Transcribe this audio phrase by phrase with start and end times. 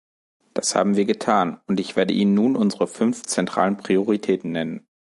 [0.55, 4.87] Das haben wir getan, und ich werde Ihnen nun unsere fünf zentralen Prioritäten nennen.